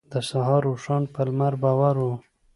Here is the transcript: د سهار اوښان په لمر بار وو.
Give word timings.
د 0.11 0.13
سهار 0.29 0.63
اوښان 0.71 1.03
په 1.13 1.21
لمر 1.27 1.53
بار 1.63 1.95
وو. 2.01 2.13